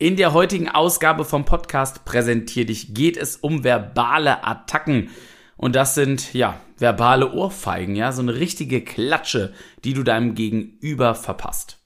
In 0.00 0.14
der 0.14 0.32
heutigen 0.32 0.68
Ausgabe 0.68 1.24
vom 1.24 1.44
Podcast 1.44 2.04
Präsentier 2.04 2.64
dich 2.64 2.94
geht 2.94 3.16
es 3.16 3.34
um 3.34 3.64
verbale 3.64 4.44
Attacken. 4.46 5.10
Und 5.56 5.74
das 5.74 5.96
sind, 5.96 6.34
ja, 6.34 6.60
verbale 6.76 7.32
Ohrfeigen, 7.32 7.96
ja, 7.96 8.12
so 8.12 8.22
eine 8.22 8.36
richtige 8.36 8.80
Klatsche, 8.80 9.52
die 9.82 9.94
du 9.94 10.04
deinem 10.04 10.36
Gegenüber 10.36 11.16
verpasst. 11.16 11.80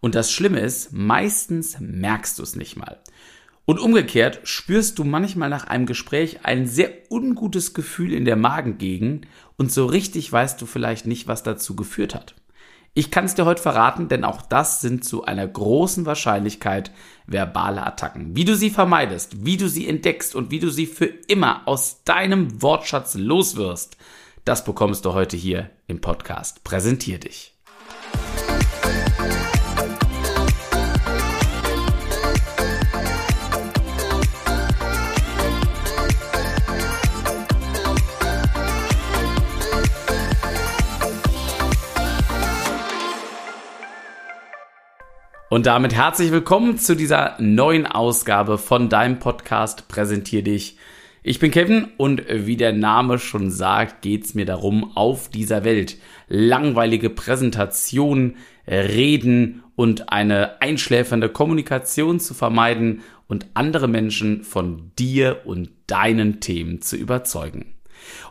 Und 0.00 0.14
das 0.14 0.30
Schlimme 0.30 0.60
ist, 0.60 0.92
meistens 0.92 1.80
merkst 1.80 2.38
du 2.38 2.42
es 2.42 2.54
nicht 2.54 2.76
mal. 2.76 3.00
Und 3.64 3.80
umgekehrt 3.80 4.40
spürst 4.44 4.98
du 4.98 5.04
manchmal 5.04 5.48
nach 5.48 5.66
einem 5.66 5.86
Gespräch 5.86 6.40
ein 6.42 6.66
sehr 6.66 6.90
ungutes 7.08 7.72
Gefühl 7.72 8.12
in 8.12 8.26
der 8.26 8.36
Magengegend 8.36 9.26
und 9.56 9.72
so 9.72 9.86
richtig 9.86 10.30
weißt 10.30 10.60
du 10.60 10.66
vielleicht 10.66 11.06
nicht, 11.06 11.28
was 11.28 11.42
dazu 11.42 11.74
geführt 11.74 12.14
hat. 12.14 12.34
Ich 12.96 13.10
kann 13.10 13.24
es 13.24 13.34
dir 13.34 13.44
heute 13.44 13.60
verraten, 13.60 14.06
denn 14.06 14.24
auch 14.24 14.40
das 14.40 14.80
sind 14.80 15.04
zu 15.04 15.24
einer 15.24 15.46
großen 15.46 16.06
Wahrscheinlichkeit 16.06 16.92
verbale 17.26 17.84
Attacken. 17.84 18.36
Wie 18.36 18.44
du 18.44 18.54
sie 18.54 18.70
vermeidest, 18.70 19.44
wie 19.44 19.56
du 19.56 19.68
sie 19.68 19.88
entdeckst 19.88 20.36
und 20.36 20.52
wie 20.52 20.60
du 20.60 20.70
sie 20.70 20.86
für 20.86 21.06
immer 21.06 21.66
aus 21.66 22.04
deinem 22.04 22.62
Wortschatz 22.62 23.14
loswirst, 23.14 23.96
das 24.44 24.64
bekommst 24.64 25.04
du 25.04 25.12
heute 25.12 25.36
hier 25.36 25.70
im 25.88 26.00
Podcast. 26.00 26.62
Präsentier 26.62 27.18
dich. 27.18 27.53
Und 45.54 45.66
damit 45.66 45.94
herzlich 45.94 46.32
willkommen 46.32 46.78
zu 46.78 46.96
dieser 46.96 47.36
neuen 47.38 47.86
Ausgabe 47.86 48.58
von 48.58 48.88
deinem 48.88 49.20
Podcast 49.20 49.86
Präsentier 49.86 50.42
dich. 50.42 50.78
Ich 51.22 51.38
bin 51.38 51.52
Kevin 51.52 51.92
und 51.96 52.24
wie 52.28 52.56
der 52.56 52.72
Name 52.72 53.20
schon 53.20 53.52
sagt, 53.52 54.02
geht's 54.02 54.34
mir 54.34 54.46
darum, 54.46 54.96
auf 54.96 55.28
dieser 55.28 55.62
Welt 55.62 55.96
langweilige 56.26 57.08
Präsentationen, 57.08 58.34
Reden 58.66 59.62
und 59.76 60.10
eine 60.10 60.60
einschläfernde 60.60 61.28
Kommunikation 61.28 62.18
zu 62.18 62.34
vermeiden 62.34 63.02
und 63.28 63.46
andere 63.54 63.86
Menschen 63.86 64.42
von 64.42 64.90
dir 64.98 65.42
und 65.44 65.70
deinen 65.86 66.40
Themen 66.40 66.82
zu 66.82 66.96
überzeugen. 66.96 67.73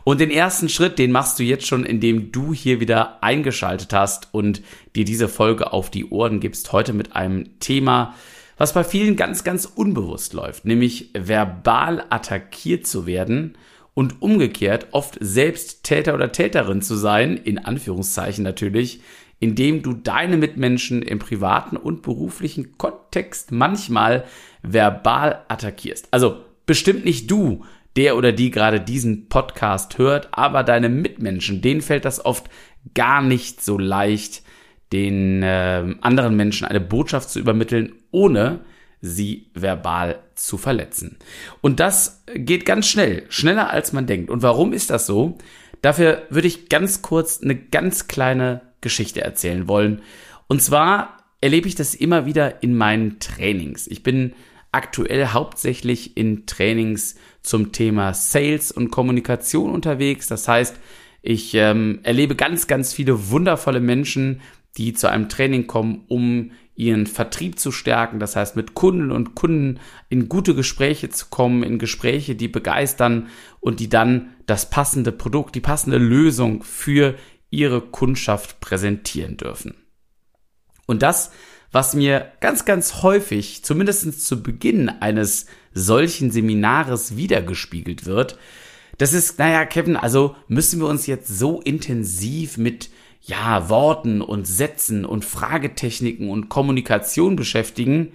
Und 0.04 0.20
den 0.20 0.30
ersten 0.30 0.68
Schritt, 0.68 0.98
den 0.98 1.12
machst 1.12 1.38
du 1.38 1.42
jetzt 1.42 1.66
schon, 1.66 1.84
indem 1.84 2.32
du 2.32 2.52
hier 2.52 2.80
wieder 2.80 3.22
eingeschaltet 3.22 3.92
hast 3.92 4.28
und 4.32 4.62
dir 4.94 5.04
diese 5.04 5.28
Folge 5.28 5.72
auf 5.72 5.90
die 5.90 6.06
Ohren 6.06 6.40
gibst. 6.40 6.72
Heute 6.72 6.92
mit 6.92 7.16
einem 7.16 7.58
Thema, 7.60 8.14
was 8.56 8.72
bei 8.72 8.84
vielen 8.84 9.16
ganz, 9.16 9.44
ganz 9.44 9.66
unbewusst 9.66 10.32
läuft, 10.32 10.64
nämlich 10.64 11.10
verbal 11.14 12.04
attackiert 12.10 12.86
zu 12.86 13.06
werden 13.06 13.56
und 13.94 14.22
umgekehrt 14.22 14.88
oft 14.90 15.16
selbst 15.20 15.84
Täter 15.84 16.14
oder 16.14 16.32
Täterin 16.32 16.82
zu 16.82 16.96
sein, 16.96 17.36
in 17.36 17.58
Anführungszeichen 17.58 18.44
natürlich, 18.44 19.00
indem 19.40 19.82
du 19.82 19.92
deine 19.92 20.36
Mitmenschen 20.36 21.02
im 21.02 21.18
privaten 21.18 21.76
und 21.76 22.02
beruflichen 22.02 22.78
Kontext 22.78 23.52
manchmal 23.52 24.24
verbal 24.62 25.44
attackierst. 25.48 26.08
Also 26.10 26.38
bestimmt 26.66 27.04
nicht 27.04 27.30
du, 27.30 27.64
der 27.96 28.16
oder 28.16 28.32
die 28.32 28.50
gerade 28.50 28.80
diesen 28.80 29.28
Podcast 29.28 29.98
hört, 29.98 30.28
aber 30.32 30.62
deine 30.64 30.88
Mitmenschen, 30.88 31.60
denen 31.60 31.80
fällt 31.80 32.04
das 32.04 32.24
oft 32.24 32.48
gar 32.94 33.22
nicht 33.22 33.62
so 33.62 33.78
leicht, 33.78 34.42
den 34.92 35.42
äh, 35.42 35.94
anderen 36.00 36.36
Menschen 36.36 36.66
eine 36.66 36.80
Botschaft 36.80 37.30
zu 37.30 37.38
übermitteln, 37.38 37.94
ohne 38.10 38.60
sie 39.00 39.50
verbal 39.54 40.20
zu 40.34 40.56
verletzen. 40.56 41.18
Und 41.60 41.78
das 41.80 42.22
geht 42.34 42.64
ganz 42.64 42.88
schnell, 42.88 43.24
schneller 43.28 43.70
als 43.70 43.92
man 43.92 44.06
denkt. 44.06 44.30
Und 44.30 44.42
warum 44.42 44.72
ist 44.72 44.90
das 44.90 45.06
so? 45.06 45.36
Dafür 45.82 46.22
würde 46.30 46.48
ich 46.48 46.68
ganz 46.68 47.02
kurz 47.02 47.42
eine 47.42 47.54
ganz 47.54 48.08
kleine 48.08 48.62
Geschichte 48.80 49.20
erzählen 49.20 49.68
wollen. 49.68 50.00
Und 50.46 50.62
zwar 50.62 51.18
erlebe 51.40 51.68
ich 51.68 51.74
das 51.74 51.94
immer 51.94 52.24
wieder 52.24 52.62
in 52.62 52.74
meinen 52.76 53.18
Trainings. 53.18 53.86
Ich 53.86 54.02
bin 54.02 54.32
aktuell 54.72 55.28
hauptsächlich 55.28 56.16
in 56.16 56.46
Trainings 56.46 57.16
zum 57.44 57.70
Thema 57.70 58.12
Sales 58.14 58.72
und 58.72 58.90
Kommunikation 58.90 59.70
unterwegs. 59.70 60.26
Das 60.26 60.48
heißt, 60.48 60.74
ich 61.22 61.54
ähm, 61.54 62.00
erlebe 62.02 62.34
ganz, 62.34 62.66
ganz 62.66 62.92
viele 62.92 63.30
wundervolle 63.30 63.80
Menschen, 63.80 64.40
die 64.76 64.92
zu 64.92 65.08
einem 65.08 65.28
Training 65.28 65.66
kommen, 65.66 66.04
um 66.08 66.50
ihren 66.74 67.06
Vertrieb 67.06 67.58
zu 67.58 67.70
stärken. 67.70 68.18
Das 68.18 68.34
heißt, 68.34 68.56
mit 68.56 68.74
Kunden 68.74 69.12
und 69.12 69.34
Kunden 69.34 69.78
in 70.08 70.28
gute 70.28 70.54
Gespräche 70.54 71.10
zu 71.10 71.26
kommen, 71.30 71.62
in 71.62 71.78
Gespräche, 71.78 72.34
die 72.34 72.48
begeistern 72.48 73.28
und 73.60 73.78
die 73.78 73.88
dann 73.88 74.30
das 74.46 74.68
passende 74.70 75.12
Produkt, 75.12 75.54
die 75.54 75.60
passende 75.60 75.98
Lösung 75.98 76.62
für 76.64 77.14
ihre 77.50 77.80
Kundschaft 77.80 78.58
präsentieren 78.60 79.36
dürfen. 79.36 79.74
Und 80.86 81.02
das 81.02 81.30
was 81.74 81.94
mir 81.94 82.30
ganz, 82.38 82.64
ganz 82.64 83.02
häufig, 83.02 83.64
zumindest 83.64 84.24
zu 84.24 84.44
Beginn 84.44 84.88
eines 84.88 85.46
solchen 85.72 86.30
Seminares 86.30 87.16
wiedergespiegelt 87.16 88.06
wird, 88.06 88.38
das 88.98 89.12
ist, 89.12 89.40
naja, 89.40 89.64
Kevin, 89.64 89.96
also 89.96 90.36
müssen 90.46 90.78
wir 90.78 90.86
uns 90.86 91.08
jetzt 91.08 91.26
so 91.36 91.60
intensiv 91.60 92.58
mit 92.58 92.90
ja, 93.22 93.68
Worten 93.68 94.20
und 94.20 94.46
Sätzen 94.46 95.04
und 95.04 95.24
Fragetechniken 95.24 96.30
und 96.30 96.48
Kommunikation 96.48 97.34
beschäftigen. 97.34 98.12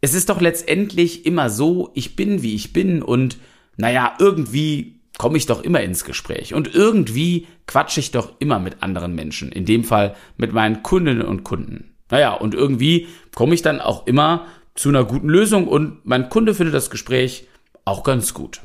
Es 0.00 0.14
ist 0.14 0.28
doch 0.28 0.40
letztendlich 0.40 1.26
immer 1.26 1.50
so, 1.50 1.90
ich 1.94 2.14
bin 2.14 2.42
wie 2.42 2.54
ich 2.54 2.72
bin 2.72 3.02
und 3.02 3.38
naja, 3.76 4.14
irgendwie 4.20 5.00
komme 5.18 5.38
ich 5.38 5.46
doch 5.46 5.64
immer 5.64 5.80
ins 5.80 6.04
Gespräch 6.04 6.54
und 6.54 6.72
irgendwie 6.72 7.48
quatsche 7.66 7.98
ich 7.98 8.12
doch 8.12 8.34
immer 8.38 8.60
mit 8.60 8.84
anderen 8.84 9.16
Menschen, 9.16 9.50
in 9.50 9.64
dem 9.64 9.82
Fall 9.82 10.14
mit 10.36 10.52
meinen 10.52 10.84
Kundinnen 10.84 11.26
und 11.26 11.42
Kunden. 11.42 11.95
Naja, 12.10 12.34
und 12.34 12.54
irgendwie 12.54 13.08
komme 13.34 13.54
ich 13.54 13.62
dann 13.62 13.80
auch 13.80 14.06
immer 14.06 14.46
zu 14.74 14.88
einer 14.90 15.04
guten 15.04 15.28
Lösung 15.28 15.66
und 15.66 16.04
mein 16.04 16.28
Kunde 16.28 16.54
findet 16.54 16.74
das 16.74 16.90
Gespräch 16.90 17.48
auch 17.84 18.04
ganz 18.04 18.34
gut. 18.34 18.60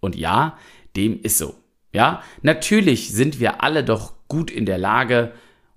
Und 0.00 0.16
ja, 0.16 0.56
dem 0.96 1.20
ist 1.22 1.38
so. 1.38 1.54
Ja, 1.92 2.22
natürlich 2.42 3.12
sind 3.12 3.40
wir 3.40 3.62
alle 3.62 3.82
doch 3.82 4.12
gut 4.28 4.50
in 4.50 4.66
der 4.66 4.78
Lage, 4.78 5.32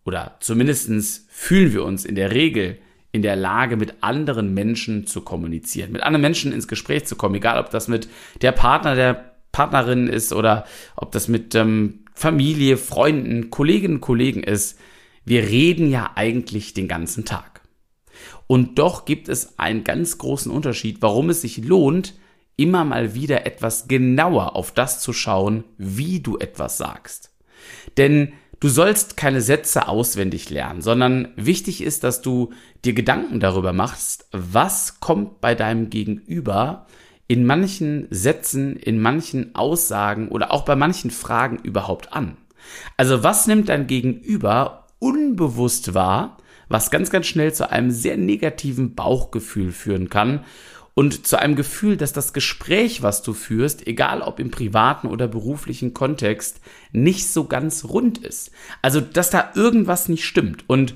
oder 0.06 0.38
zumindestens 0.40 1.28
fühlen 1.30 1.72
wir 1.72 1.84
uns 1.84 2.04
in 2.04 2.16
der 2.16 2.32
Regel 2.34 2.80
in 3.12 3.22
der 3.22 3.36
Lage, 3.36 3.76
mit 3.76 3.96
anderen 4.02 4.54
Menschen 4.54 5.08
zu 5.08 5.22
kommunizieren, 5.22 5.92
mit 5.92 6.04
anderen 6.04 6.22
Menschen 6.22 6.52
ins 6.52 6.68
Gespräch 6.68 7.06
zu 7.06 7.16
kommen, 7.16 7.36
egal 7.36 7.60
ob 7.60 7.70
das 7.72 7.88
mit 7.88 8.08
der 8.42 8.52
Partner, 8.52 8.96
der 8.96 9.34
Partnerin 9.52 10.08
ist 10.08 10.32
oder 10.32 10.66
ob 10.96 11.12
das 11.12 11.28
mit 11.28 11.56
ähm, 11.56 12.06
Familie, 12.14 12.78
Freunden, 12.78 13.50
Kolleginnen, 13.50 14.00
Kollegen 14.00 14.44
ist. 14.44 14.80
Wir 15.30 15.44
reden 15.44 15.92
ja 15.92 16.14
eigentlich 16.16 16.74
den 16.74 16.88
ganzen 16.88 17.24
Tag. 17.24 17.62
Und 18.48 18.80
doch 18.80 19.06
gibt 19.06 19.30
es 19.30 19.60
einen 19.60 19.84
ganz 19.84 20.18
großen 20.18 20.52
Unterschied, 20.52 21.04
warum 21.04 21.30
es 21.30 21.42
sich 21.42 21.60
lohnt, 21.60 22.16
immer 22.56 22.84
mal 22.84 23.14
wieder 23.14 23.46
etwas 23.46 23.88
genauer 23.88 24.56
auf 24.56 24.72
das 24.72 25.02
zu 25.02 25.14
schauen, 25.14 25.66
wie 25.78 26.20
du 26.20 26.40
etwas 26.40 26.78
sagst. 26.78 27.32
Denn 27.98 28.34
du 28.60 28.70
sollst 28.70 29.18
keine 29.18 29.42
Sätze 29.42 29.88
auswendig 29.88 30.50
lernen, 30.50 30.82
sondern 30.82 31.28
wichtig 31.36 31.82
ist, 31.82 32.04
dass 32.04 32.24
du 32.24 32.50
dir 32.84 32.94
Gedanken 32.94 33.40
darüber 33.40 33.72
machst, 33.72 34.28
was 34.32 35.00
kommt 35.00 35.42
bei 35.42 35.54
deinem 35.54 35.92
Gegenüber 35.92 36.88
in 37.28 37.46
manchen 37.46 38.08
Sätzen, 38.10 38.78
in 38.78 39.00
manchen 39.00 39.54
Aussagen 39.54 40.30
oder 40.30 40.52
auch 40.52 40.66
bei 40.66 40.76
manchen 40.76 41.12
Fragen 41.12 41.60
überhaupt 41.60 42.14
an. 42.14 42.36
Also 42.98 43.22
was 43.22 43.46
nimmt 43.46 43.70
dein 43.70 43.86
Gegenüber 43.86 44.88
unbewusst 45.00 45.94
war, 45.94 46.38
was 46.68 46.92
ganz, 46.92 47.10
ganz 47.10 47.26
schnell 47.26 47.54
zu 47.54 47.70
einem 47.70 47.92
sehr 47.92 48.18
negativen 48.18 48.96
Bauchgefühl 48.96 49.72
führen 49.72 50.10
kann 50.10 50.46
und 50.94 51.26
zu 51.26 51.40
einem 51.40 51.56
Gefühl, 51.56 51.98
dass 51.98 52.14
das 52.14 52.34
Gespräch, 52.34 53.02
was 53.02 53.22
du 53.22 53.34
führst, 53.34 53.88
egal 53.88 54.22
ob 54.22 54.40
im 54.40 54.52
privaten 54.52 55.08
oder 55.08 55.28
beruflichen 55.28 55.94
Kontext, 55.94 56.60
nicht 56.92 57.28
so 57.28 57.46
ganz 57.46 57.86
rund 57.86 58.18
ist. 58.18 58.52
Also, 58.82 59.00
dass 59.00 59.30
da 59.30 59.52
irgendwas 59.56 60.10
nicht 60.10 60.26
stimmt. 60.26 60.66
Und 60.68 60.96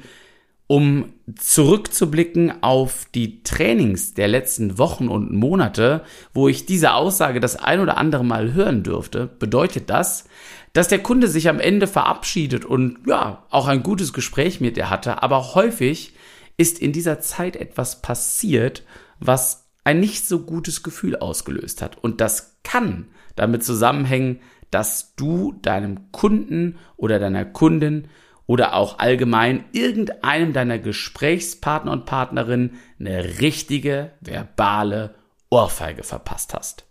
um 0.68 1.14
zurückzublicken 1.36 2.64
auf 2.64 3.06
die 3.14 3.44
Trainings 3.44 4.14
der 4.14 4.28
letzten 4.28 4.78
Wochen 4.78 5.08
und 5.08 5.32
Monate, 5.32 6.04
wo 6.34 6.48
ich 6.48 6.66
diese 6.66 6.94
Aussage 6.94 7.40
das 7.40 7.56
ein 7.56 7.80
oder 7.80 7.98
andere 7.98 8.26
Mal 8.26 8.54
hören 8.54 8.84
dürfte, 8.84 9.30
bedeutet 9.40 9.90
das, 9.90 10.26
dass 10.74 10.88
der 10.88 11.00
Kunde 11.00 11.28
sich 11.28 11.50
am 11.50 11.60
Ende 11.60 11.88
verabschiedet 11.88 12.66
und 12.66 13.00
ja, 13.08 13.46
auch 13.50 13.68
ein 13.68 13.84
gutes 13.84 14.12
Gespräch 14.12 14.60
mit 14.60 14.76
dir 14.76 14.90
hatte, 14.90 15.22
aber 15.24 15.54
häufig 15.56 16.14
ist 16.58 16.80
in 16.80 16.92
dieser 16.92 17.20
Zeit 17.20 17.56
etwas 17.56 18.02
passiert, 18.02 18.84
was 19.20 19.72
ein 19.84 20.00
nicht 20.00 20.28
so 20.28 20.40
gutes 20.40 20.84
Gefühl 20.84 21.16
ausgelöst 21.16 21.82
hat. 21.82 21.98
Und 21.98 22.22
das 22.22 22.58
kann 22.64 23.08
damit 23.36 23.64
zusammenhängen, 23.64 24.40
dass 24.72 25.16
du 25.16 25.54
deinem 25.62 26.12
Kunden 26.12 26.78
oder 26.98 27.20
deiner 27.20 27.46
Kundin 27.46 28.08
oder 28.46 28.76
auch 28.76 29.00
allgemein 29.00 29.66
irgendeinem 29.72 30.54
deiner 30.54 30.80
Gesprächspartner 30.80 31.92
und 31.92 32.06
Partnerin 32.06 32.72
eine 33.00 33.40
richtige 33.40 34.12
verbale 34.22 35.16
Ohrfeige 35.50 36.04
verpasst 36.04 36.54
hast. 36.54 36.86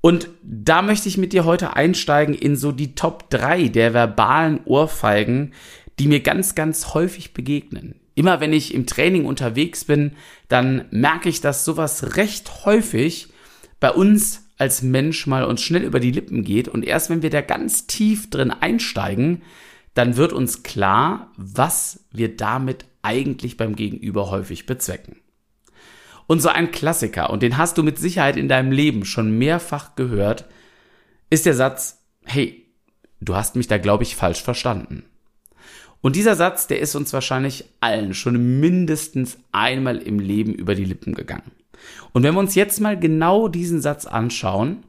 Und 0.00 0.28
da 0.42 0.82
möchte 0.82 1.08
ich 1.08 1.18
mit 1.18 1.32
dir 1.32 1.44
heute 1.44 1.76
einsteigen 1.76 2.34
in 2.34 2.56
so 2.56 2.72
die 2.72 2.94
Top 2.94 3.28
3 3.30 3.68
der 3.68 3.92
verbalen 3.92 4.60
Ohrfeigen, 4.64 5.52
die 5.98 6.08
mir 6.08 6.20
ganz, 6.20 6.54
ganz 6.54 6.94
häufig 6.94 7.34
begegnen. 7.34 7.96
Immer 8.14 8.40
wenn 8.40 8.52
ich 8.52 8.74
im 8.74 8.86
Training 8.86 9.26
unterwegs 9.26 9.84
bin, 9.84 10.12
dann 10.48 10.86
merke 10.90 11.28
ich, 11.28 11.40
dass 11.40 11.64
sowas 11.64 12.16
recht 12.16 12.64
häufig 12.64 13.28
bei 13.78 13.90
uns 13.90 14.46
als 14.56 14.82
Mensch 14.82 15.26
mal 15.26 15.44
uns 15.44 15.62
schnell 15.62 15.84
über 15.84 16.00
die 16.00 16.10
Lippen 16.10 16.44
geht 16.44 16.68
und 16.68 16.84
erst 16.84 17.08
wenn 17.08 17.22
wir 17.22 17.30
da 17.30 17.40
ganz 17.40 17.86
tief 17.86 18.28
drin 18.28 18.50
einsteigen, 18.50 19.42
dann 19.94 20.16
wird 20.16 20.32
uns 20.32 20.62
klar, 20.62 21.32
was 21.36 22.04
wir 22.12 22.36
damit 22.36 22.84
eigentlich 23.02 23.56
beim 23.56 23.74
Gegenüber 23.74 24.30
häufig 24.30 24.66
bezwecken. 24.66 25.16
Und 26.26 26.40
so 26.40 26.48
ein 26.48 26.70
Klassiker, 26.70 27.30
und 27.30 27.42
den 27.42 27.56
hast 27.56 27.78
du 27.78 27.82
mit 27.82 27.98
Sicherheit 27.98 28.36
in 28.36 28.48
deinem 28.48 28.72
Leben 28.72 29.04
schon 29.04 29.36
mehrfach 29.38 29.96
gehört, 29.96 30.46
ist 31.28 31.46
der 31.46 31.54
Satz, 31.54 32.04
hey, 32.24 32.66
du 33.20 33.34
hast 33.34 33.56
mich 33.56 33.66
da, 33.66 33.78
glaube 33.78 34.04
ich, 34.04 34.16
falsch 34.16 34.42
verstanden. 34.42 35.04
Und 36.00 36.16
dieser 36.16 36.34
Satz, 36.34 36.66
der 36.66 36.80
ist 36.80 36.94
uns 36.94 37.12
wahrscheinlich 37.12 37.64
allen 37.80 38.14
schon 38.14 38.60
mindestens 38.60 39.38
einmal 39.52 39.98
im 39.98 40.18
Leben 40.18 40.54
über 40.54 40.74
die 40.74 40.84
Lippen 40.84 41.14
gegangen. 41.14 41.52
Und 42.12 42.22
wenn 42.22 42.34
wir 42.34 42.40
uns 42.40 42.54
jetzt 42.54 42.80
mal 42.80 42.98
genau 42.98 43.48
diesen 43.48 43.80
Satz 43.80 44.06
anschauen, 44.06 44.84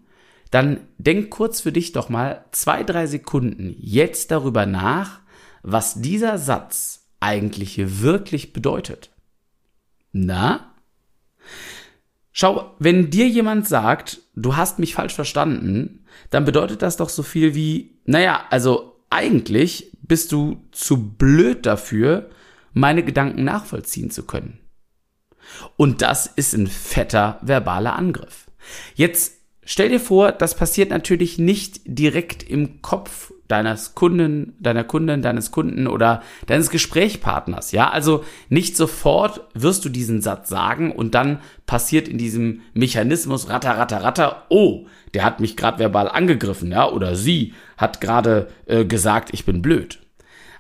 dann 0.52 0.82
denk 0.98 1.30
kurz 1.30 1.62
für 1.62 1.72
dich 1.72 1.94
doch 1.94 2.10
mal 2.10 2.46
zwei, 2.52 2.84
drei 2.84 3.08
Sekunden 3.08 3.76
jetzt 3.78 4.32
darüber 4.32 4.66
nach, 4.66 5.20
was 5.64 6.02
dieser 6.02 6.38
Satz 6.38 7.08
eigentlich 7.20 8.02
wirklich 8.02 8.52
bedeutet. 8.52 9.12
Na? 10.12 10.71
Schau, 12.32 12.76
wenn 12.80 13.10
dir 13.10 13.28
jemand 13.28 13.68
sagt, 13.68 14.22
du 14.36 14.56
hast 14.56 14.80
mich 14.80 14.96
falsch 14.96 15.14
verstanden, 15.14 16.06
dann 16.30 16.46
bedeutet 16.46 16.82
das 16.82 16.98
doch 16.98 17.10
so 17.10 17.24
viel 17.24 17.56
wie, 17.56 18.00
naja, 18.06 18.46
also 18.50 19.04
eigentlich 19.10 19.92
bist 20.02 20.32
du 20.32 20.62
zu 20.72 21.12
blöd 21.12 21.66
dafür, 21.66 22.30
meine 22.74 23.04
Gedanken 23.04 23.44
nachvollziehen 23.44 24.12
zu 24.12 24.24
können. 24.24 24.60
Und 25.76 26.02
das 26.02 26.28
ist 26.28 26.54
ein 26.54 26.68
fetter 26.68 27.40
verbaler 27.42 27.96
Angriff. 27.96 28.48
Jetzt 28.96 29.34
stell 29.64 29.90
dir 29.90 30.00
vor, 30.00 30.32
das 30.32 30.56
passiert 30.56 30.90
natürlich 30.90 31.38
nicht 31.38 31.82
direkt 31.86 32.44
im 32.44 32.82
Kopf 32.82 33.34
deines 33.52 33.96
Kunden, 33.96 34.56
deiner 34.60 34.84
Kundin, 34.84 35.22
deines 35.22 35.52
Kunden 35.52 35.88
oder 35.88 36.24
deines 36.48 36.70
Gesprächspartners. 36.70 37.72
Ja, 37.72 37.90
also 37.90 38.24
nicht 38.50 38.78
sofort 38.78 39.42
wirst 39.54 39.84
du 39.84 39.90
diesen 39.90 40.22
Satz 40.22 40.50
sagen 40.50 40.92
und 40.92 41.14
dann 41.14 41.40
passiert 41.66 42.08
in 42.08 42.18
diesem 42.18 42.62
Mechanismus 42.74 43.50
ratter, 43.50 43.78
ratter, 43.78 44.04
ratter, 44.04 44.46
oh, 44.50 44.86
der 45.14 45.26
hat 45.26 45.40
mich 45.40 45.58
gerade 45.58 45.80
verbal 45.80 46.10
angegriffen, 46.10 46.72
ja, 46.72 46.90
oder 46.90 47.16
sie 47.16 47.54
hat 47.78 48.00
gerade 48.02 48.48
äh, 48.66 48.86
gesagt, 48.86 49.30
ich 49.34 49.46
bin 49.46 49.62
blöd. 49.62 50.00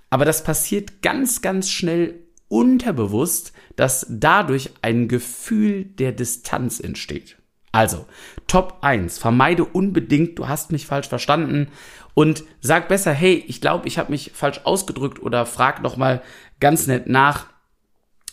Aber 0.10 0.26
das 0.26 0.44
passiert 0.44 1.02
ganz, 1.02 1.42
ganz 1.42 1.70
schnell 1.70 2.16
unterbewusst, 2.50 3.54
dass 3.78 4.06
dadurch 4.10 4.72
ein 4.82 5.08
Gefühl 5.08 5.86
der 5.86 6.12
Distanz 6.12 6.82
entsteht. 6.82 7.38
Also, 7.72 8.06
Top 8.48 8.80
1, 8.82 9.18
vermeide 9.18 9.64
unbedingt, 9.64 10.38
du 10.38 10.50
hast 10.50 10.74
mich 10.74 10.86
falsch 10.86 11.08
verstanden 11.08 11.70
und 12.14 12.44
sag 12.60 12.88
besser, 12.88 13.12
hey, 13.14 13.44
ich 13.48 13.62
glaube, 13.62 13.88
ich 13.88 13.98
habe 13.98 14.12
mich 14.12 14.32
falsch 14.34 14.62
ausgedrückt 14.64 15.22
oder 15.22 15.46
frag 15.46 15.82
noch 15.82 15.98
mal 15.98 16.22
ganz 16.60 16.88
nett 16.88 17.08
nach. 17.08 17.48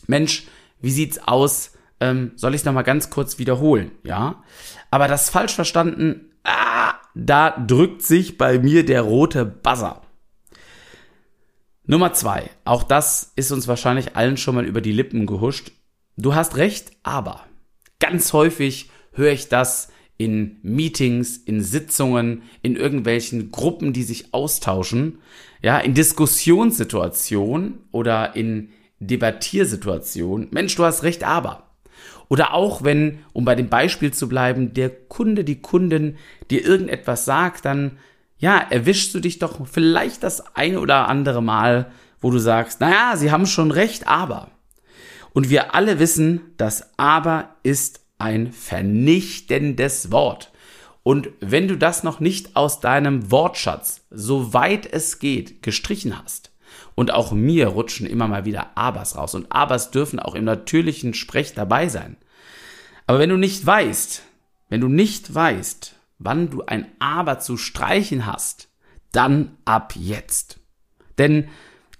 Mensch, 0.06 0.46
wie 0.80 0.90
sieht's 0.90 1.19
aus? 1.19 1.72
Ähm, 2.00 2.32
soll 2.36 2.54
ich 2.54 2.60
es 2.60 2.64
noch 2.64 2.72
mal 2.72 2.82
ganz 2.82 3.10
kurz 3.10 3.38
wiederholen, 3.38 3.90
ja? 4.04 4.42
Aber 4.90 5.08
das 5.08 5.30
falsch 5.30 5.54
verstanden, 5.54 6.32
ah, 6.44 6.94
da 7.14 7.50
drückt 7.50 8.02
sich 8.02 8.38
bei 8.38 8.58
mir 8.58 8.84
der 8.84 9.02
rote 9.02 9.44
Buzzer. 9.44 10.02
Nummer 11.84 12.12
zwei. 12.12 12.50
Auch 12.64 12.82
das 12.82 13.32
ist 13.34 13.50
uns 13.50 13.66
wahrscheinlich 13.66 14.14
allen 14.14 14.36
schon 14.36 14.54
mal 14.54 14.66
über 14.66 14.80
die 14.80 14.92
Lippen 14.92 15.26
gehuscht. 15.26 15.72
Du 16.16 16.34
hast 16.34 16.56
recht, 16.56 16.92
aber 17.02 17.44
ganz 17.98 18.32
häufig 18.32 18.90
höre 19.12 19.32
ich 19.32 19.48
das 19.48 19.88
in 20.18 20.58
Meetings, 20.62 21.36
in 21.38 21.62
Sitzungen, 21.62 22.42
in 22.62 22.76
irgendwelchen 22.76 23.50
Gruppen, 23.50 23.92
die 23.92 24.02
sich 24.02 24.34
austauschen, 24.34 25.18
ja, 25.62 25.78
in 25.78 25.94
Diskussionssituationen 25.94 27.78
oder 27.92 28.36
in 28.36 28.70
Debattiersituationen. 29.00 30.48
Mensch, 30.50 30.74
du 30.74 30.84
hast 30.84 31.04
recht, 31.04 31.24
aber. 31.24 31.70
Oder 32.28 32.52
auch 32.52 32.84
wenn, 32.84 33.20
um 33.32 33.44
bei 33.44 33.54
dem 33.54 33.68
Beispiel 33.68 34.12
zu 34.12 34.28
bleiben, 34.28 34.74
der 34.74 34.90
Kunde, 34.90 35.44
die 35.44 35.62
Kundin 35.62 36.16
dir 36.50 36.64
irgendetwas 36.64 37.24
sagt, 37.24 37.64
dann 37.64 37.98
ja, 38.38 38.58
erwischst 38.58 39.14
du 39.14 39.20
dich 39.20 39.38
doch 39.38 39.66
vielleicht 39.66 40.22
das 40.22 40.54
eine 40.54 40.80
oder 40.80 41.08
andere 41.08 41.42
Mal, 41.42 41.90
wo 42.20 42.30
du 42.30 42.38
sagst, 42.38 42.80
naja, 42.80 43.16
sie 43.16 43.30
haben 43.30 43.46
schon 43.46 43.70
recht, 43.70 44.06
aber. 44.06 44.50
Und 45.32 45.50
wir 45.50 45.74
alle 45.74 45.98
wissen, 45.98 46.40
das 46.56 46.98
aber 46.98 47.56
ist 47.62 48.00
ein 48.18 48.52
vernichtendes 48.52 50.10
Wort. 50.10 50.52
Und 51.02 51.30
wenn 51.40 51.68
du 51.68 51.78
das 51.78 52.02
noch 52.02 52.20
nicht 52.20 52.54
aus 52.56 52.80
deinem 52.80 53.30
Wortschatz, 53.30 54.02
soweit 54.10 54.86
es 54.92 55.18
geht, 55.18 55.62
gestrichen 55.62 56.18
hast, 56.18 56.52
und 56.94 57.12
auch 57.12 57.32
mir 57.32 57.68
rutschen 57.68 58.06
immer 58.06 58.28
mal 58.28 58.44
wieder 58.44 58.76
Abers 58.76 59.16
raus, 59.16 59.34
und 59.34 59.50
Abers 59.50 59.90
dürfen 59.90 60.18
auch 60.18 60.34
im 60.34 60.44
natürlichen 60.44 61.14
Sprech 61.14 61.54
dabei 61.54 61.88
sein. 61.88 62.16
Aber 63.06 63.20
wenn 63.20 63.30
du 63.30 63.36
nicht 63.36 63.64
weißt, 63.64 64.22
wenn 64.68 64.80
du 64.80 64.88
nicht 64.88 65.34
weißt, 65.34 65.94
wann 66.18 66.50
du 66.50 66.64
ein 66.66 66.86
Aber 66.98 67.38
zu 67.38 67.56
streichen 67.56 68.26
hast, 68.26 68.68
dann 69.12 69.56
ab 69.64 69.94
jetzt. 69.96 70.60
Denn 71.16 71.48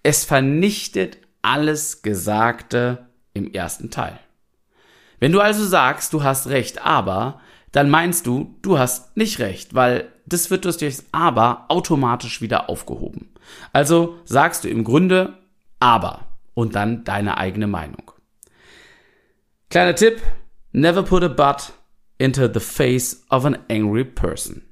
es 0.02 0.24
vernichtet 0.24 1.18
alles 1.42 2.02
Gesagte 2.02 3.08
im 3.32 3.52
ersten 3.52 3.90
Teil. 3.90 4.18
Wenn 5.20 5.32
du 5.32 5.40
also 5.40 5.64
sagst, 5.64 6.12
du 6.12 6.22
hast 6.22 6.48
recht, 6.48 6.84
aber, 6.84 7.40
dann 7.72 7.90
meinst 7.90 8.26
du, 8.26 8.56
du 8.62 8.78
hast 8.78 9.16
nicht 9.16 9.38
recht, 9.40 9.74
weil 9.74 10.12
das 10.26 10.50
wird 10.50 10.64
durch 10.64 10.76
das 10.76 11.04
aber 11.12 11.66
automatisch 11.68 12.40
wieder 12.40 12.68
aufgehoben. 12.68 13.34
Also 13.72 14.18
sagst 14.24 14.64
du 14.64 14.68
im 14.68 14.84
Grunde 14.84 15.38
aber 15.80 16.26
und 16.54 16.74
dann 16.74 17.04
deine 17.04 17.38
eigene 17.38 17.66
Meinung. 17.66 18.10
Kleiner 19.70 19.94
Tipp, 19.94 20.20
never 20.72 21.02
put 21.02 21.22
a 21.22 21.28
but 21.28 21.72
into 22.18 22.48
the 22.52 22.60
face 22.60 23.25
of 23.30 23.44
an 23.44 23.58
angry 23.70 24.04
person. 24.04 24.62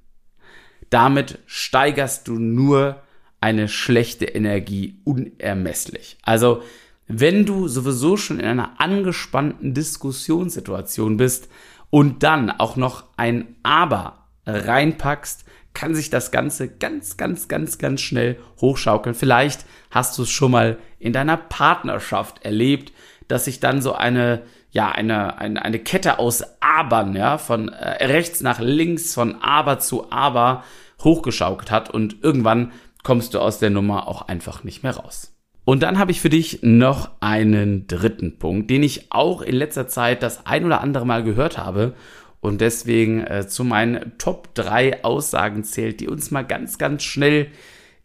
Damit 0.91 1.39
steigerst 1.47 2.29
du 2.29 2.39
nur 2.39 3.03
eine 3.41 3.69
schlechte 3.69 4.25
Energie 4.25 5.01
unermesslich. 5.05 6.17
Also, 6.23 6.63
wenn 7.09 7.47
du 7.47 7.69
sowieso 7.69 8.17
schon 8.17 8.41
in 8.41 8.47
einer 8.47 8.81
angespannten 8.81 9.75
Diskussionssituation 9.75 11.17
bist 11.17 11.49
und 11.91 12.23
dann 12.23 12.51
auch 12.51 12.77
noch 12.77 13.05
ein 13.17 13.57
Aber 13.63 14.27
reinpackst, 14.47 15.45
kann 15.75 15.95
sich 15.95 16.09
das 16.09 16.31
Ganze 16.31 16.69
ganz, 16.69 17.17
ganz, 17.17 17.49
ganz, 17.49 17.79
ganz 17.79 18.01
schnell 18.01 18.39
hochschaukeln. 18.61 19.15
Vielleicht 19.15 19.67
hast 19.91 20.17
du 20.17 20.23
es 20.23 20.31
schon 20.31 20.53
mal 20.53 20.79
in 20.99 21.13
deiner 21.13 21.37
Partnerschaft 21.37 22.45
erlebt, 22.45 22.93
dass 23.29 23.45
sich 23.45 23.61
dann 23.61 23.83
so 23.83 23.93
eine 23.93 24.43
ja, 24.77 24.91
eine, 24.91 25.39
eine, 25.39 25.65
eine 25.65 25.79
Kette 25.79 26.19
aus 26.19 26.45
Abern, 26.61 27.17
ja, 27.17 27.39
von 27.39 27.71
äh, 27.71 28.05
rechts 28.05 28.43
nach 28.43 28.61
links, 28.61 29.15
von 29.15 29.41
Aber 29.41 29.79
zu 29.79 30.13
Aber 30.13 30.65
hochgeschaukelt 31.03 31.71
hat 31.71 31.89
und 31.89 32.23
irgendwann 32.23 32.73
kommst 33.03 33.33
du 33.33 33.41
aus 33.41 33.59
der 33.59 33.71
Nummer 33.71 34.07
auch 34.07 34.29
einfach 34.29 34.65
nicht 34.65 34.83
mehr 34.83 34.97
raus. 34.97 35.36
Und 35.67 35.83
dann 35.83 35.99
habe 35.99 36.13
ich 36.13 36.21
für 36.21 36.29
dich 36.29 36.61
noch 36.63 37.11
einen 37.19 37.89
dritten 37.89 38.39
Punkt, 38.39 38.71
den 38.71 38.85
ich 38.85 39.11
auch 39.11 39.43
in 39.43 39.57
letzter 39.57 39.89
Zeit 39.89 40.23
das 40.23 40.47
ein 40.47 40.65
oder 40.65 40.81
andere 40.81 41.05
Mal 41.05 41.25
gehört 41.25 41.59
habe 41.59 41.95
und 42.39 42.61
deswegen 42.61 43.27
äh, 43.27 43.49
zu 43.49 43.65
meinen 43.65 44.17
Top 44.17 44.55
3 44.55 45.03
Aussagen 45.03 45.65
zählt, 45.65 45.99
die 45.99 46.07
uns 46.07 46.31
mal 46.31 46.45
ganz, 46.45 46.79
ganz 46.79 47.03
schnell 47.03 47.49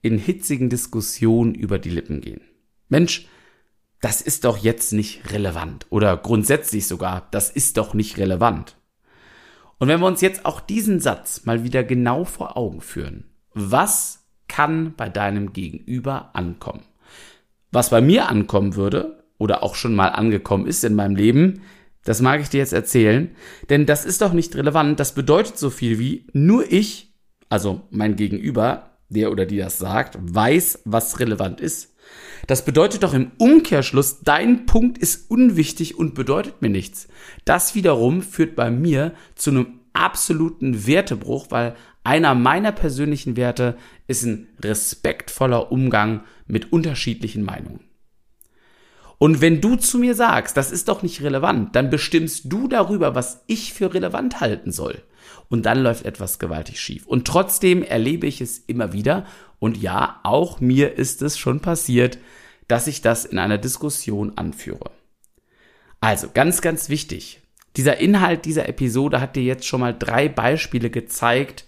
in 0.02 0.18
hitzigen 0.18 0.72
Diskussionen 0.72 1.54
über 1.54 1.78
die 1.78 1.92
Lippen 1.92 2.22
gehen. 2.22 2.42
Mensch, 2.90 3.28
das 4.02 4.22
ist 4.22 4.44
doch 4.44 4.58
jetzt 4.58 4.92
nicht 4.92 5.32
relevant. 5.32 5.86
Oder 5.92 6.18
grundsätzlich 6.18 6.88
sogar, 6.88 7.28
das 7.30 7.52
ist 7.52 7.78
doch 7.78 7.94
nicht 7.94 8.18
relevant. 8.18 8.76
Und 9.78 9.88
wenn 9.88 10.00
wir 10.00 10.08
uns 10.08 10.22
jetzt 10.22 10.48
auch 10.48 10.62
diesen 10.62 11.00
Satz 11.00 11.46
mal 11.46 11.64
wieder 11.64 11.84
genau 11.84 12.24
vor 12.24 12.58
Augen 12.58 12.82
führen, 12.82 13.26
was 13.54 14.26
kann 14.48 14.96
bei 14.98 15.10
deinem 15.10 15.54
Gegenüber 15.54 16.32
ankommen? 16.34 16.82
Was 17.72 17.90
bei 17.90 18.02
mir 18.02 18.30
ankommen 18.30 18.76
würde, 18.76 19.22
oder 19.42 19.64
auch 19.64 19.74
schon 19.74 19.96
mal 19.96 20.10
angekommen 20.10 20.68
ist 20.68 20.84
in 20.84 20.94
meinem 20.94 21.16
Leben, 21.16 21.64
das 22.04 22.22
mag 22.22 22.42
ich 22.42 22.50
dir 22.50 22.60
jetzt 22.60 22.74
erzählen, 22.74 23.32
denn 23.70 23.88
das 23.88 24.06
ist 24.06 24.22
doch 24.22 24.34
nicht 24.34 24.56
relevant. 24.56 25.00
Das 25.00 25.16
bedeutet 25.16 25.58
so 25.58 25.72
viel 25.72 25.98
wie 25.98 26.28
nur 26.32 26.72
ich, 26.72 27.16
also 27.50 27.82
mein 27.90 28.16
Gegenüber, 28.16 28.98
der 29.10 29.32
oder 29.32 29.48
die 29.48 29.58
das 29.58 29.80
sagt, 29.80 30.18
weiß, 30.22 30.84
was 30.86 31.20
relevant 31.20 31.60
ist. 31.60 31.96
Das 32.46 32.66
bedeutet 32.66 33.04
doch 33.04 33.14
im 33.14 33.32
Umkehrschluss, 33.40 34.22
dein 34.22 34.66
Punkt 34.68 35.00
ist 35.00 35.30
unwichtig 35.30 35.98
und 35.98 36.14
bedeutet 36.14 36.62
mir 36.62 36.70
nichts. 36.70 37.08
Das 37.46 37.74
wiederum 37.74 38.22
führt 38.22 38.56
bei 38.56 38.70
mir 38.70 39.14
zu 39.36 39.50
einem 39.50 39.80
absoluten 39.94 40.86
Wertebruch, 40.86 41.48
weil 41.50 41.76
einer 42.04 42.34
meiner 42.34 42.72
persönlichen 42.72 43.38
Werte 43.38 43.78
ist 44.08 44.24
ein 44.24 44.50
respektvoller 44.64 45.72
Umgang 45.72 46.24
mit 46.48 46.74
unterschiedlichen 46.74 47.44
Meinungen. 47.44 47.82
Und 49.20 49.40
wenn 49.40 49.62
du 49.62 49.76
zu 49.76 50.00
mir 50.00 50.16
sagst, 50.16 50.58
das 50.58 50.72
ist 50.72 50.88
doch 50.88 51.04
nicht 51.04 51.22
relevant, 51.22 51.76
dann 51.76 51.92
bestimmst 51.92 52.46
du 52.46 52.68
darüber, 52.68 53.14
was 53.14 53.44
ich 53.46 53.72
für 53.72 53.94
relevant 53.94 54.40
halten 54.40 54.72
soll. 54.72 55.04
Und 55.48 55.68
dann 55.68 55.84
läuft 55.84 56.06
etwas 56.06 56.40
gewaltig 56.40 56.80
schief. 56.80 57.06
Und 57.06 57.28
trotzdem 57.28 57.84
erlebe 57.84 58.26
ich 58.26 58.42
es 58.42 58.58
immer 58.58 58.94
wieder. 58.94 59.28
Und 59.60 59.78
ja, 59.78 60.20
auch 60.24 60.60
mir 60.60 60.98
ist 60.98 61.22
es 61.22 61.38
schon 61.38 61.60
passiert, 61.60 62.18
dass 62.68 62.88
ich 62.88 63.02
das 63.02 63.26
in 63.26 63.38
einer 63.38 63.60
Diskussion 63.60 64.38
anführe. 64.38 64.90
Also 66.00 66.30
ganz, 66.34 66.62
ganz 66.62 66.90
wichtig. 66.90 67.42
Dieser 67.78 67.98
Inhalt 67.98 68.46
dieser 68.46 68.68
Episode 68.68 69.22
hat 69.22 69.36
dir 69.36 69.44
jetzt 69.44 69.66
schon 69.66 69.80
mal 69.82 69.96
drei 69.98 70.28
Beispiele 70.28 70.90
gezeigt, 70.90 71.66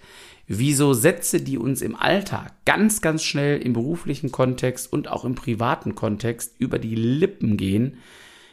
wie 0.48 0.74
so 0.74 0.94
Sätze, 0.94 1.42
die 1.42 1.58
uns 1.58 1.82
im 1.82 1.96
Alltag 1.96 2.54
ganz, 2.66 3.02
ganz 3.02 3.24
schnell 3.24 3.62
im 3.62 3.74
beruflichen 3.74 4.32
Kontext 4.32 4.92
und 4.92 5.08
auch 5.08 5.24
im 5.24 5.36
privaten 5.36 5.96
Kontext 5.96 6.56
über 6.60 6.80
die 6.80 6.96
Lippen 6.96 7.56
gehen, 7.56 7.98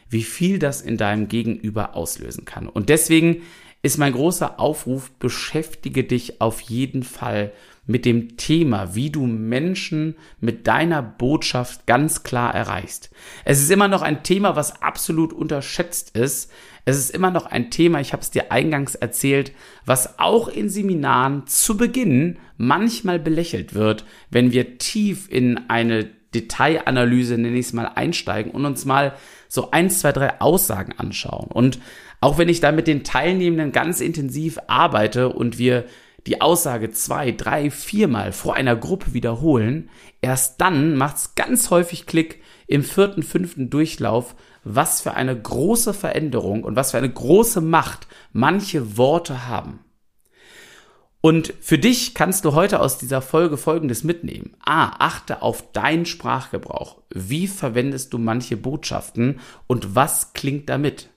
wie 0.09 0.23
viel 0.23 0.59
das 0.59 0.81
in 0.81 0.97
deinem 0.97 1.27
Gegenüber 1.27 1.95
auslösen 1.95 2.45
kann. 2.45 2.67
Und 2.67 2.89
deswegen 2.89 3.41
ist 3.81 3.97
mein 3.97 4.13
großer 4.13 4.59
Aufruf, 4.59 5.11
beschäftige 5.11 6.03
dich 6.03 6.39
auf 6.39 6.61
jeden 6.61 7.03
Fall 7.03 7.51
mit 7.87 8.05
dem 8.05 8.37
Thema, 8.37 8.93
wie 8.93 9.09
du 9.09 9.25
Menschen 9.25 10.15
mit 10.39 10.67
deiner 10.67 11.01
Botschaft 11.01 11.87
ganz 11.87 12.23
klar 12.23 12.53
erreichst. 12.53 13.09
Es 13.43 13.59
ist 13.59 13.71
immer 13.71 13.87
noch 13.87 14.03
ein 14.03 14.23
Thema, 14.23 14.55
was 14.55 14.81
absolut 14.81 15.33
unterschätzt 15.33 16.15
ist. 16.15 16.51
Es 16.85 16.97
ist 16.97 17.09
immer 17.09 17.31
noch 17.31 17.47
ein 17.47 17.71
Thema, 17.71 17.99
ich 17.99 18.13
habe 18.13 18.21
es 18.21 18.29
dir 18.29 18.51
eingangs 18.51 18.95
erzählt, 18.95 19.51
was 19.85 20.19
auch 20.19 20.47
in 20.47 20.69
Seminaren 20.69 21.47
zu 21.47 21.75
Beginn 21.75 22.37
manchmal 22.57 23.19
belächelt 23.19 23.73
wird, 23.73 24.05
wenn 24.29 24.51
wir 24.51 24.77
tief 24.77 25.27
in 25.29 25.69
eine 25.69 26.07
Detailanalyse, 26.33 27.37
nenne 27.37 27.57
ich 27.57 27.67
es 27.67 27.73
mal, 27.73 27.91
einsteigen 27.95 28.51
und 28.51 28.65
uns 28.65 28.85
mal 28.85 29.15
so 29.47 29.71
eins, 29.71 29.99
zwei, 29.99 30.11
drei 30.11 30.39
Aussagen 30.39 30.93
anschauen. 30.97 31.47
Und 31.47 31.79
auch 32.21 32.37
wenn 32.37 32.49
ich 32.49 32.59
da 32.59 32.71
mit 32.71 32.87
den 32.87 33.03
Teilnehmenden 33.03 33.71
ganz 33.71 33.99
intensiv 33.99 34.59
arbeite 34.67 35.29
und 35.29 35.57
wir 35.57 35.85
die 36.27 36.39
Aussage 36.39 36.91
zwei, 36.91 37.31
drei, 37.31 37.71
viermal 37.71 38.31
vor 38.31 38.53
einer 38.53 38.75
Gruppe 38.75 39.13
wiederholen, 39.13 39.89
erst 40.21 40.61
dann 40.61 40.95
macht's 40.95 41.33
ganz 41.33 41.71
häufig 41.71 42.05
Klick 42.05 42.41
im 42.67 42.83
vierten, 42.83 43.23
fünften 43.23 43.71
Durchlauf, 43.71 44.35
was 44.63 45.01
für 45.01 45.15
eine 45.15 45.39
große 45.39 45.95
Veränderung 45.95 46.63
und 46.63 46.75
was 46.75 46.91
für 46.91 46.99
eine 46.99 47.11
große 47.11 47.59
Macht 47.59 48.07
manche 48.31 48.97
Worte 48.97 49.47
haben. 49.47 49.79
Und 51.21 51.53
für 51.61 51.77
dich 51.77 52.15
kannst 52.15 52.45
du 52.45 52.53
heute 52.53 52.79
aus 52.79 52.97
dieser 52.97 53.21
Folge 53.21 53.57
Folgendes 53.57 54.03
mitnehmen. 54.03 54.55
A, 54.63 55.05
achte 55.05 55.43
auf 55.43 55.71
deinen 55.71 56.07
Sprachgebrauch. 56.07 57.01
Wie 57.13 57.47
verwendest 57.47 58.13
du 58.13 58.17
manche 58.17 58.57
Botschaften 58.57 59.39
und 59.67 59.95
was 59.95 60.33
klingt 60.33 60.67
damit? 60.69 61.10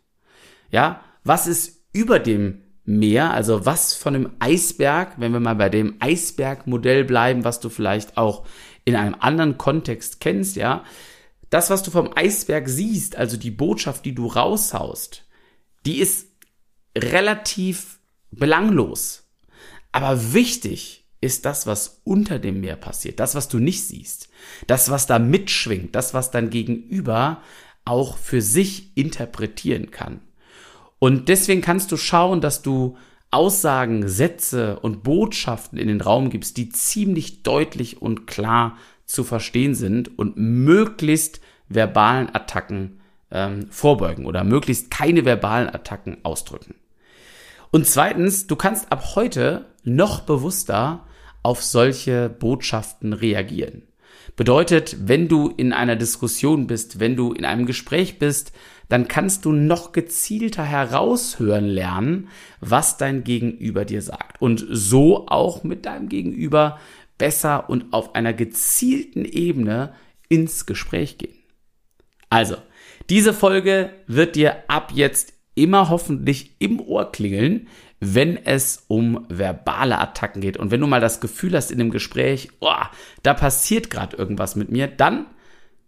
Ja, 0.75 1.05
was 1.23 1.47
ist 1.47 1.85
über 1.93 2.19
dem 2.19 2.63
Meer? 2.85 3.31
Also 3.31 3.65
was 3.65 3.95
von 3.95 4.13
dem 4.13 4.31
Eisberg, 4.41 5.13
wenn 5.19 5.31
wir 5.31 5.39
mal 5.39 5.55
bei 5.55 5.69
dem 5.69 5.95
Eisbergmodell 6.01 7.05
bleiben, 7.05 7.45
was 7.45 7.61
du 7.61 7.69
vielleicht 7.69 8.17
auch 8.17 8.45
in 8.85 8.97
einem 8.97 9.15
anderen 9.21 9.57
Kontext 9.57 10.19
kennst, 10.19 10.57
ja? 10.57 10.83
Das, 11.49 11.71
was 11.71 11.85
du 11.85 11.93
vom 11.93 12.11
Eisberg 12.17 12.69
siehst, 12.69 13.15
also 13.15 13.37
die 13.37 13.53
Botschaft, 13.53 14.05
die 14.05 14.17
du 14.17 14.27
raushaust, 14.27 15.25
die 15.87 16.01
ist 16.01 16.27
relativ 16.99 18.01
belanglos. 18.33 19.31
Aber 19.93 20.33
wichtig 20.33 21.09
ist 21.21 21.45
das, 21.45 21.69
was 21.69 22.01
unter 22.03 22.41
dem 22.41 22.61
Meer 22.61 22.75
passiert, 22.75 23.21
das, 23.21 23.37
was 23.37 23.47
du 23.47 23.61
nicht 23.61 23.85
siehst, 23.85 24.29
das, 24.67 24.91
was 24.91 25.07
da 25.07 25.21
mitschwingt, 25.21 25.95
das, 25.95 26.15
was 26.15 26.33
dein 26.33 26.51
Gegenüber 26.51 27.43
auch 27.85 28.19
für 28.19 28.43
sich 28.43 28.97
interpretieren 28.97 29.93
kann. 29.93 30.21
Und 31.05 31.29
deswegen 31.29 31.61
kannst 31.61 31.93
du 31.93 31.99
schauen, 31.99 32.41
dass 32.41 32.63
du 32.63 32.97
Aussagen, 33.31 34.09
Sätze 34.09 34.79
und 34.81 35.03
Botschaften 35.03 35.77
in 35.77 35.89
den 35.89 36.01
Raum 36.01 36.31
gibst, 36.31 36.57
die 36.57 36.71
ziemlich 36.71 37.43
deutlich 37.43 38.01
und 38.01 38.27
klar 38.27 38.79
zu 39.05 39.23
verstehen 39.23 39.75
sind 39.75 40.19
und 40.19 40.39
möglichst 40.39 41.43
verbalen 41.69 42.35
Attacken 42.35 43.03
ähm, 43.31 43.67
vorbeugen 43.69 44.25
oder 44.25 44.45
möglichst 44.45 44.91
keine 44.91 45.27
verbalen 45.27 45.69
Attacken 45.69 46.25
ausdrücken. 46.25 46.75
Und 47.71 47.87
zweitens, 47.87 48.47
du 48.47 48.57
kannst 48.57 48.91
ab 48.91 49.15
heute 49.15 49.67
noch 49.83 50.21
bewusster 50.21 51.07
auf 51.43 51.63
solche 51.63 52.31
Botschaften 52.31 53.13
reagieren. 53.13 53.83
Bedeutet, 54.37 54.97
wenn 55.09 55.29
du 55.29 55.49
in 55.57 55.73
einer 55.73 55.97
Diskussion 55.97 56.67
bist, 56.67 56.99
wenn 56.99 57.15
du 57.15 57.33
in 57.33 57.45
einem 57.45 57.67
Gespräch 57.67 58.19
bist, 58.19 58.53
dann 58.89 59.09
kannst 59.09 59.45
du 59.45 59.53
noch 59.53 59.93
gezielter 59.93 60.65
heraushören 60.65 61.67
lernen, 61.67 62.29
was 62.61 62.97
dein 62.97 63.25
Gegenüber 63.25 63.85
dir 63.85 64.03
sagt. 64.03 64.43
Und 64.43 64.65
so 64.69 65.29
auch 65.29 65.63
mit 65.63 65.87
deinem 65.87 66.09
Gegenüber 66.09 66.79
besser 67.17 67.71
und 67.71 67.93
auf 67.93 68.15
einer 68.15 68.33
gezielten 68.33 69.25
Ebene 69.25 69.95
ins 70.29 70.67
Gespräch 70.67 71.17
gehen. 71.19 71.39
Also, 72.29 72.57
diese 73.09 73.33
Folge 73.33 73.91
wird 74.07 74.35
dir 74.35 74.69
ab 74.69 74.91
jetzt 74.95 75.35
immer 75.55 75.89
hoffentlich 75.89 76.57
im 76.59 76.81
Ohr 76.81 77.13
klingeln, 77.13 77.69
wenn 78.05 78.37
es 78.37 78.85
um 78.89 79.25
verbale 79.29 79.99
Attacken 79.99 80.41
geht. 80.41 80.57
Und 80.57 80.71
wenn 80.71 80.81
du 80.81 80.87
mal 80.87 81.01
das 81.01 81.21
Gefühl 81.21 81.57
hast 81.57 81.71
in 81.71 81.79
dem 81.79 81.91
Gespräch, 81.91 82.51
oh, 82.61 82.73
da 83.23 83.35
passiert 83.35 83.91
gerade 83.91 84.17
irgendwas 84.17 84.57
mit 84.57 84.71
mir, 84.71 84.87
dann 84.87 85.27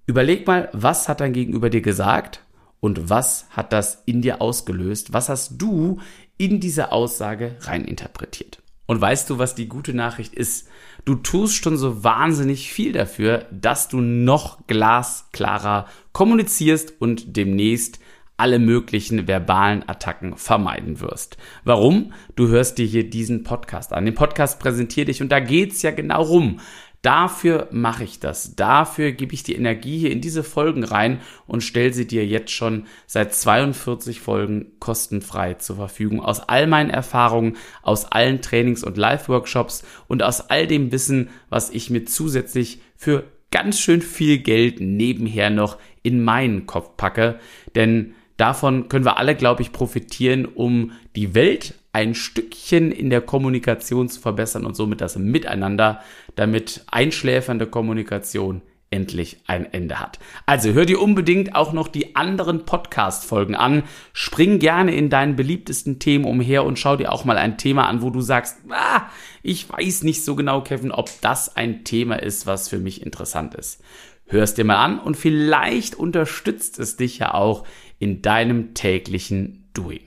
überleg 0.07 0.47
mal, 0.47 0.71
was 0.73 1.09
hat 1.09 1.21
dein 1.21 1.33
Gegenüber 1.33 1.69
dir 1.69 1.83
gesagt 1.83 2.41
und 2.81 3.11
was 3.11 3.47
hat 3.51 3.73
das 3.73 4.03
in 4.07 4.23
dir 4.23 4.41
ausgelöst? 4.41 5.13
Was 5.13 5.29
hast 5.29 5.61
du 5.61 6.01
in 6.39 6.61
diese 6.61 6.93
Aussage 6.93 7.57
reininterpretiert? 7.61 8.63
Und 8.87 9.01
weißt 9.01 9.29
du, 9.29 9.39
was 9.39 9.55
die 9.55 9.69
gute 9.69 9.95
Nachricht 9.95 10.35
ist? 10.35 10.69
Du 11.05 11.17
tust 11.17 11.63
schon 11.63 11.77
so 11.77 12.05
wahnsinnig 12.05 12.71
viel 12.71 12.93
dafür, 12.93 13.47
dass 13.51 13.89
du 13.89 14.01
noch 14.01 14.67
glasklarer 14.69 15.87
kommunizierst 16.13 16.95
und 17.01 17.37
demnächst 17.37 17.99
alle 18.37 18.59
möglichen 18.59 19.27
verbalen 19.27 19.89
Attacken 19.89 20.37
vermeiden 20.37 21.01
wirst. 21.01 21.37
Warum? 21.65 22.13
Du 22.35 22.49
hörst 22.49 22.79
dir 22.79 22.87
hier 22.87 23.09
diesen 23.09 23.45
Podcast 23.45 23.93
an. 23.93 24.05
Den 24.05 24.15
Podcast 24.15 24.61
präsentiere 24.61 25.07
dich 25.07 25.23
und 25.23 25.31
da 25.31 25.41
geht's 25.41 25.83
ja 25.83 25.91
genau 25.91 26.23
rum. 26.23 26.61
Dafür 27.07 27.69
mache 27.71 28.03
ich 28.03 28.19
das. 28.19 28.57
Dafür 28.57 29.13
gebe 29.13 29.33
ich 29.33 29.45
die 29.45 29.55
Energie 29.55 29.99
hier 29.99 30.11
in 30.11 30.21
diese 30.21 30.43
Folgen 30.43 30.83
rein 30.83 31.21
und 31.47 31.63
stelle 31.63 31.93
sie 31.93 32.07
dir 32.07 32.27
jetzt 32.27 32.51
schon 32.51 32.87
seit 33.07 33.33
42 33.33 34.21
Folgen 34.21 34.73
kostenfrei 34.81 35.55
zur 35.55 35.77
Verfügung. 35.77 36.21
Aus 36.21 36.41
all 36.41 36.67
meinen 36.67 36.91
Erfahrungen, 36.91 37.57
aus 37.83 38.07
allen 38.07 38.43
Trainings 38.43 38.83
und 38.83 38.97
Live-Workshops 38.97 39.85
und 40.09 40.25
aus 40.25 40.51
all 40.51 40.67
dem 40.67 40.91
Wissen, 40.91 41.29
was 41.49 41.71
ich 41.71 41.91
mir 41.91 42.07
zusätzlich 42.07 42.81
für 42.97 43.25
ganz 43.53 43.79
schön 43.79 44.03
viel 44.03 44.39
Geld 44.39 44.81
nebenher 44.81 45.51
noch 45.51 45.79
in 46.03 46.25
meinen 46.25 46.67
Kopf 46.67 46.97
packe. 46.97 47.39
Denn 47.77 48.15
davon 48.37 48.89
können 48.89 49.05
wir 49.05 49.19
alle, 49.19 49.35
glaube 49.35 49.63
ich, 49.63 49.73
profitieren, 49.73 50.47
um 50.47 50.93
die 51.15 51.35
Welt 51.35 51.75
ein 51.93 52.15
Stückchen 52.15 52.93
in 52.93 53.09
der 53.09 53.23
Kommunikation 53.23 54.09
zu 54.09 54.21
verbessern 54.21 54.67
und 54.67 54.77
somit 54.77 55.01
das 55.01 55.17
Miteinander, 55.17 56.03
damit 56.35 56.85
einschläfernde 56.91 57.67
Kommunikation 57.67 58.63
endlich 58.91 59.39
ein 59.47 59.73
Ende 59.73 59.99
hat. 59.99 60.19
Also 60.47 60.73
hör 60.73 60.87
dir 60.87 61.01
unbedingt 61.01 61.55
auch 61.55 61.73
noch 61.73 61.89
die 61.89 62.15
anderen 62.15 62.65
Podcast-Folgen 62.65 63.55
an. 63.55 63.83
Spring 64.13 64.59
gerne 64.59 64.95
in 64.95 65.11
deinen 65.11 65.37
beliebtesten 65.37 65.99
Themen 65.99 66.25
umher 66.25 66.65
und 66.65 66.79
schau 66.79 66.97
dir 66.97 67.13
auch 67.13 67.25
mal 67.25 67.37
ein 67.37 67.59
Thema 67.59 67.89
an, 67.89 68.03
wo 68.03 68.11
du 68.11 68.21
sagst, 68.21 68.59
ah, 68.71 69.09
ich 69.43 69.69
weiß 69.69 70.05
nicht 70.05 70.25
so 70.25 70.37
genau, 70.37 70.61
Kevin, 70.63 70.93
ob 70.93 71.11
das 71.21 71.57
ein 71.57 71.85
Thema 71.85 72.17
ist, 72.17 72.47
was 72.47 72.69
für 72.69 72.79
mich 72.79 73.03
interessant 73.05 73.55
ist. 73.55 73.83
Hör 74.29 74.43
es 74.43 74.55
dir 74.55 74.65
mal 74.65 74.83
an 74.85 74.99
und 74.99 75.17
vielleicht 75.17 75.95
unterstützt 75.95 76.81
es 76.81 76.97
dich 76.97 77.19
ja 77.19 77.33
auch 77.35 77.65
in 78.01 78.23
deinem 78.23 78.75
täglichen 78.75 79.69
Doing. 79.73 80.01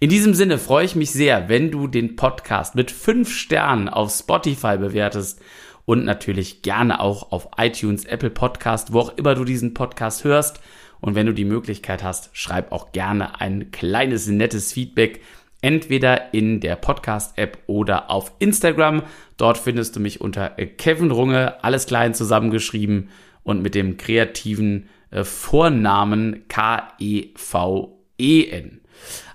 In 0.00 0.10
diesem 0.10 0.34
Sinne 0.34 0.58
freue 0.58 0.84
ich 0.84 0.94
mich 0.94 1.12
sehr, 1.12 1.48
wenn 1.48 1.70
du 1.70 1.86
den 1.86 2.14
Podcast 2.14 2.74
mit 2.74 2.90
fünf 2.90 3.32
Sternen 3.32 3.88
auf 3.88 4.12
Spotify 4.12 4.76
bewertest 4.76 5.40
und 5.86 6.04
natürlich 6.04 6.60
gerne 6.60 7.00
auch 7.00 7.32
auf 7.32 7.48
iTunes, 7.56 8.04
Apple 8.04 8.28
Podcast, 8.28 8.92
wo 8.92 9.00
auch 9.00 9.16
immer 9.16 9.34
du 9.34 9.44
diesen 9.44 9.72
Podcast 9.72 10.24
hörst. 10.24 10.60
Und 11.00 11.14
wenn 11.14 11.26
du 11.26 11.32
die 11.32 11.46
Möglichkeit 11.46 12.02
hast, 12.02 12.28
schreib 12.34 12.70
auch 12.70 12.92
gerne 12.92 13.40
ein 13.40 13.70
kleines 13.70 14.26
nettes 14.26 14.74
Feedback 14.74 15.22
entweder 15.62 16.34
in 16.34 16.60
der 16.60 16.76
Podcast-App 16.76 17.58
oder 17.66 18.10
auf 18.10 18.32
Instagram. 18.40 19.04
Dort 19.38 19.56
findest 19.56 19.96
du 19.96 20.00
mich 20.00 20.20
unter 20.20 20.50
Kevin 20.50 21.10
Runge, 21.10 21.64
alles 21.64 21.86
klein 21.86 22.12
zusammengeschrieben 22.12 23.08
und 23.48 23.62
mit 23.62 23.74
dem 23.74 23.96
kreativen 23.96 24.90
äh, 25.10 25.24
Vornamen 25.24 26.44
K-E-V-E-N. 26.48 27.30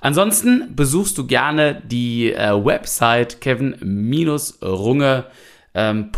Ansonsten 0.02 0.76
besuchst 0.76 1.18
du 1.18 1.26
gerne 1.26 1.82
die 1.84 2.32
äh, 2.32 2.52
Website 2.64 3.42
kevin-runge.de. 3.42 5.24
Ähm, 5.76 6.12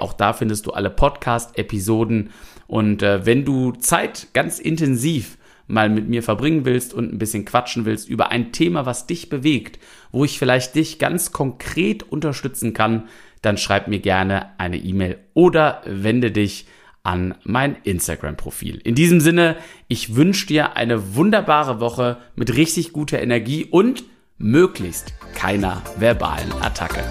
Auch 0.00 0.12
da 0.12 0.34
findest 0.34 0.66
du 0.66 0.72
alle 0.72 0.90
Podcast-Episoden. 0.90 2.28
Und 2.66 3.02
äh, 3.02 3.24
wenn 3.24 3.46
du 3.46 3.72
Zeit 3.72 4.28
ganz 4.34 4.58
intensiv 4.58 5.38
mal 5.66 5.88
mit 5.88 6.10
mir 6.10 6.22
verbringen 6.22 6.66
willst 6.66 6.92
und 6.92 7.10
ein 7.10 7.16
bisschen 7.18 7.46
quatschen 7.46 7.86
willst 7.86 8.06
über 8.06 8.30
ein 8.30 8.52
Thema, 8.52 8.84
was 8.84 9.06
dich 9.06 9.30
bewegt, 9.30 9.78
wo 10.10 10.26
ich 10.26 10.38
vielleicht 10.38 10.74
dich 10.74 10.98
ganz 10.98 11.32
konkret 11.32 12.02
unterstützen 12.02 12.74
kann, 12.74 13.08
dann 13.40 13.56
schreib 13.56 13.88
mir 13.88 14.00
gerne 14.00 14.50
eine 14.58 14.76
E-Mail 14.76 15.16
oder 15.32 15.80
wende 15.86 16.30
dich 16.30 16.66
an 17.02 17.34
mein 17.44 17.76
Instagram-Profil. 17.82 18.76
In 18.84 18.94
diesem 18.94 19.20
Sinne, 19.20 19.56
ich 19.88 20.14
wünsche 20.14 20.46
dir 20.46 20.76
eine 20.76 21.14
wunderbare 21.14 21.80
Woche 21.80 22.18
mit 22.36 22.56
richtig 22.56 22.92
guter 22.92 23.20
Energie 23.20 23.64
und 23.64 24.04
möglichst 24.38 25.14
keiner 25.34 25.82
verbalen 25.98 26.52
Attacke. 26.60 27.04